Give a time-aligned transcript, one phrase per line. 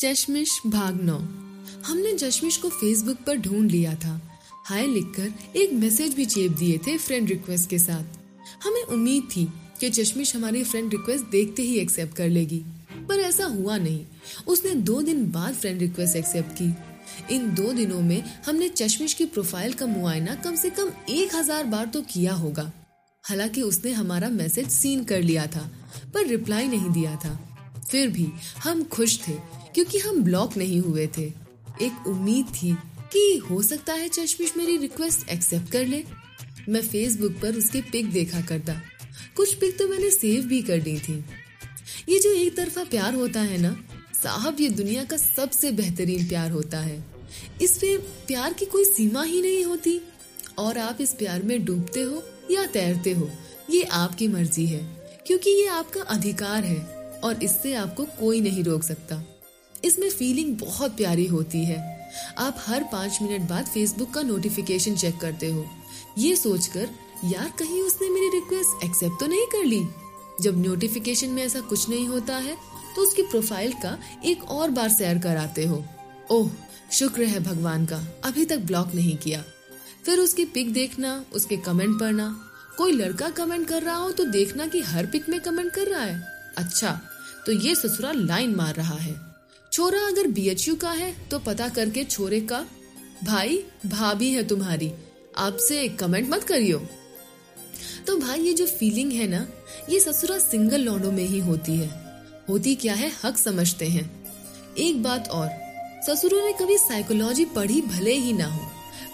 [0.00, 1.16] चश्मिश भाग नौ
[1.86, 4.12] हमने चश्मिश को फेसबुक पर ढूंढ लिया था।
[4.66, 8.16] हाय लिखकर एक मैसेज भी चेप दिए थे फ्रेंड रिक्वेस्ट के साथ।
[8.64, 9.44] हमें उम्मीद थी
[9.80, 12.62] कि चश्मिश हमारी फ्रेंड रिक्वेस्ट देखते ही एक्सेप्ट कर लेगी।
[13.08, 14.04] पर ऐसा हुआ नहीं।
[14.46, 19.24] उसने दो दिन बाद फ्रेंड रिक्वेस्ट एक्सेप्ट की। इन दो दिनों में हमने चश्मिश की
[19.26, 22.70] प्रोफ़ाइल का मुआयना कम से कम एक हज़ार बार तो किया होगा।
[23.24, 25.70] हालाँकि उसने हमारा मैसेज सीन कर लिया था,
[26.14, 27.38] पर रिप्लाई नहीं दिया था।
[27.90, 28.26] फिर भी
[28.64, 29.32] हम खुश थे,
[29.74, 31.32] क्योंकि हम ब्लॉक नहीं हुए थे।
[31.82, 32.76] एक उम्मीद थी
[33.12, 36.04] कि हो सकता है चश्मिश मेरी रिक्वेस्ट एक्सेप्ट कर ले।
[36.68, 38.80] मैं फेसबुक पर उसके पिक देखा करता।
[39.36, 41.24] कुछ पिक तो मैंने सेव भी कर दी थी।
[42.08, 43.84] ये जो एक तरफा प्यार होता है ना,
[44.22, 47.04] साहब, ये दुनिया का सबसे बेहतरीन प्यार होता है।
[47.62, 50.00] इसमें प्यार की कोई सीमा ही नहीं होती।
[50.58, 53.30] और आप इस प्यार में डूबते हो या तैरते हो,
[53.70, 58.82] ये आपकी मर्ज़ी है, क्योंकि ये आपका अधिकार है। और इससे आपको कोई नहीं रोक
[58.82, 59.22] सकता।
[59.84, 61.78] इसमें फीलिंग बहुत प्यारी होती है।
[62.38, 65.64] आप हर पाँच मिनट बाद फेसबुक का नोटिफिकेशन चेक करते हो।
[66.18, 66.88] ये सोचकर,
[67.24, 69.82] यार, कहीं उसने मेरी रिक्वेस्ट एक्सेप्ट तो नहीं कर ली?
[70.42, 72.56] जब नोटिफिकेशन में ऐसा कुछ नहीं होता है
[72.96, 75.84] तो उसकी प्रोफ़ाइल का एक और बार शेयर कराते हो।
[76.30, 76.50] ओह,
[76.92, 79.42] शुक्र है भगवान का, अभी तक ब्लॉक नहीं किया।
[80.04, 82.28] फिर उसकी पिक देखना, उसके कमेंट पढ़ना।
[82.76, 86.02] कोई लड़का कमेंट कर रहा हो तो देखना कि हर पिक में कमेंट कर रहा
[86.02, 87.00] है। अच्छा
[87.46, 89.20] तो ये ससुरा लाइन मार रहा है।
[89.72, 92.64] छोरा अगर बीएचयू का है तो पता करके छोरे का।
[93.24, 94.92] भाई, भाभी है तुम्हारी,
[95.36, 96.78] आपसे कमेंट मत करियो।
[98.06, 99.46] तो भाई, ये जो फीलिंग है ना,
[99.90, 101.88] ये ससुरा सिंगल लौंडो में ही होती है।
[102.48, 104.28] होती क्या है, हक समझते हैं।
[104.78, 105.48] एक बात और,
[106.06, 108.60] ससुरों ने कभी साइकोलॉजी पढ़ी भले ही ना हो,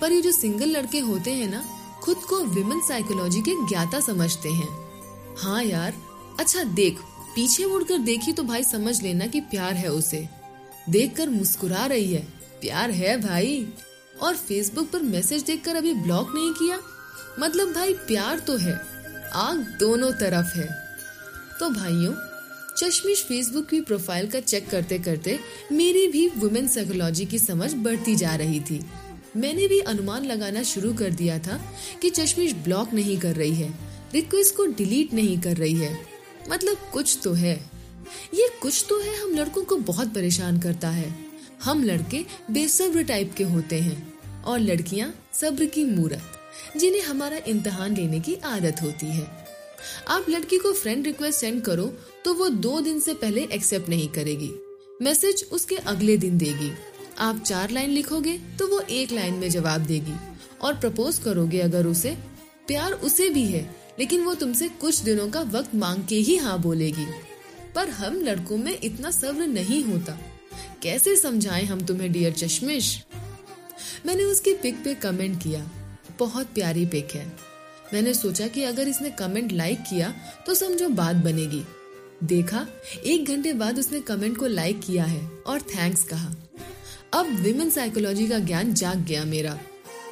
[0.00, 1.64] पर ये जो सिंगल लड़के होते हैं ना,
[2.02, 4.68] खुद को विमेन साइकोलॉजी के ज्ञाता समझते हैं।
[5.38, 5.94] हाँ यार
[6.40, 6.98] अच्छा देख
[7.34, 10.28] पीछे मुड़कर देखी तो भाई समझ लेना कि प्यार है उसे।
[10.88, 12.22] देखकर मुस्कुरा रही है।
[12.60, 13.68] प्यार है भाई।
[14.22, 16.80] और फेसबुक पर मैसेज देखकर अभी ब्लॉक नहीं किया?
[17.40, 18.80] मतलब भाई प्यार तो है।
[19.34, 20.68] आग दोनों तरफ़ है।
[21.60, 22.14] तो भाइयों,
[22.76, 25.40] चश्मिश फेसबुक की प्रोफ़ाइल का चेक करते करते
[25.72, 28.86] मेरी भी वुमेन साइकोलॉजी की समझ बढ़ती जा रही थी।
[29.36, 33.74] मैंने भी अनुमान लगाना शुरू कर दिया था कि चश्मिश ब्लॉक नहीं कर रही है।
[34.14, 36.13] रिक्वेस्ट को डिलीट नहीं कर रही है।
[36.50, 37.54] मतलब कुछ तो है।
[38.34, 41.14] ये कुछ तो है हम लड़कों को बहुत परेशान करता है।
[41.64, 46.22] हम लड़के बेसब्र टाइप के होते हैं और लड़कियाँ सब्र की मूरत,
[46.76, 49.26] जिन्हें हमारा इम्तहान लेने की आदत होती है।
[50.08, 51.86] आप लड़की को फ्रेंड रिक्वेस्ट सेंड करो
[52.24, 54.50] तो वो दो दिन से पहले एक्सेप्ट नहीं करेगी।
[55.02, 56.70] मैसेज उसके अगले दिन देगी।
[57.18, 60.14] आप चार लाइन लिखोगे तो वो एक लाइन में जवाब देगी
[60.62, 62.16] और प्रपोज करोगे अगर उसे।
[62.68, 63.62] प्यार उसे भी है
[63.98, 67.06] लेकिन वो तुमसे कुछ दिनों का वक्त मांग के ही हाँ बोलेगी।
[67.74, 70.18] पर हम लड़कों में इतना सब्र नहीं होता।
[70.82, 73.04] कैसे समझाएँ हम तुम्हें डियर चश्मिश?
[74.06, 75.70] मैंने उसकी पिक पे कमेंट किया।
[76.18, 77.36] बहुत प्यारी पिक है।
[77.94, 80.14] मैंने सोचा कि अगर इसने कमेंट लाइक किया
[80.46, 81.64] तो समझो बात बनेगी।
[82.24, 82.66] देखा,
[83.06, 86.34] एक घंटे बाद उसने कमेंट को लाइक किया है और थैंक्स कहा।
[87.12, 89.60] अब विमेन साइकोलॉजी का ज्ञान जाग गया मेरा।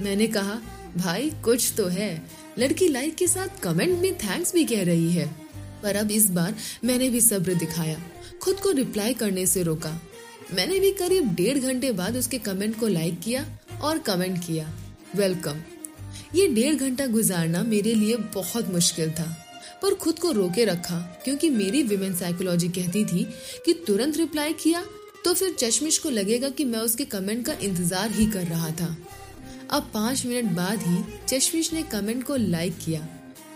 [0.00, 0.60] मैंने कहा,
[0.96, 5.26] भाई, कुछ तो है। लड़की लाइक के साथ कमेंट में थैंक्स भी कह रही है।
[5.82, 7.98] पर अब इस बार मैंने भी सब्र दिखाया।
[8.42, 10.00] खुद को रिप्लाई करने से रोका।
[10.54, 13.46] मैंने भी करीब डेढ़ घंटे बाद उसके कमेंट को लाइक किया
[13.82, 14.72] और कमेंट किया।
[15.16, 15.60] वेलकम
[16.34, 19.34] ये डेढ़ घंटा गुजारना मेरे लिए बहुत मुश्किल था।
[19.82, 23.24] पर खुद को रोके रखा, क्योंकि मेरी विमेन साइकोलॉजी कहती थी
[23.66, 24.84] कि तुरंत रिप्लाई किया
[25.24, 28.96] तो फिर चश्मिश को लगेगा कि मैं उसके कमेंट का इंतज़ार ही कर रहा था।
[29.70, 33.08] अब पाँच मिनट बाद ही चश्मिश ने कमेंट को लाइक किया।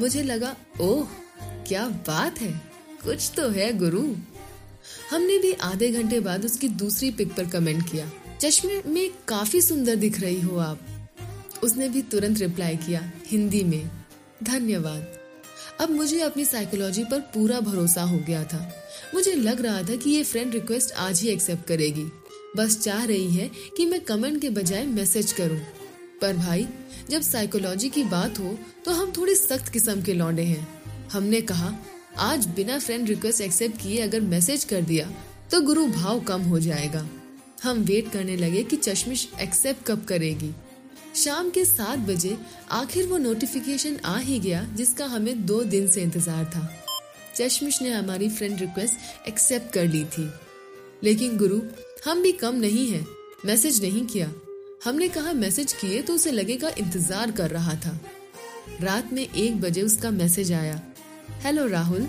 [0.00, 1.06] मुझे लगा, ओह,
[1.42, 2.60] क्या बात है?
[3.04, 4.14] कुछ तो है, गुरु।
[5.10, 8.10] हमने भी आधे घंटे बाद उसकी दूसरी पिक पर कमेंट किया।
[8.40, 11.08] चश्मे में काफ़ी सुंदर दिख रही हो आप।
[11.62, 13.90] उसने भी तुरंत रिप्लाई किया, हिंदी में।
[14.42, 15.18] धन्यवाद।
[15.80, 18.74] अब मुझे अपनी साइकोलॉजी पर पूरा भरोसा हो गया था।
[19.14, 22.06] मुझे लग रहा था कि ये फ्रेंड रिक्वेस्ट आज ही एक्सेप्ट करेगी।
[22.56, 25.60] बस चाह रही है कि मैं कमेंट के बजाय मैसेज करूँ।
[26.20, 26.66] पर भाई,
[27.10, 30.66] जब साइकोलॉजी की बात हो तो हम थोड़े सख्त किस्म के लौंडे हैं।
[31.12, 31.72] हमने कहा,
[32.18, 35.10] आज बिना फ्रेंड रिक्वेस्ट एक्सेप्ट किए अगर मैसेज कर दिया
[35.50, 37.08] तो गुरु भाव कम हो जाएगा।
[37.62, 40.52] हम वेट करने लगे कि चश्मिश एक्सेप्ट कब करेगी।
[41.16, 42.36] शाम के सात बजे
[42.70, 46.68] आखिर वो नोटिफिकेशन आ ही गया, जिसका हमें दो दिन से इंतज़ार था।
[47.36, 50.28] चश्मिश ने हमारी फ्रेंड रिक्वेस्ट एक्सेप्ट कर ली थी।
[51.04, 51.60] लेकिन गुरु,
[52.06, 53.04] हम भी कम नहीं है।
[53.46, 54.30] मैसेज नहीं किया।
[54.84, 57.98] हमने कहा मैसेज किए तो उसे लगेगा इंतज़ार कर रहा था।
[58.80, 60.80] रात में एक बजे उसका मैसेज आया।
[61.42, 62.06] हेलो राहुल।